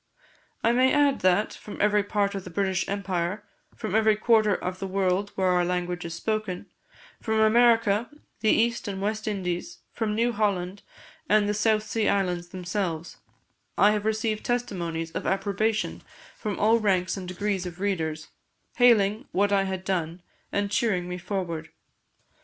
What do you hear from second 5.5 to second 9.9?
language is spoken from America, the East and West Indies,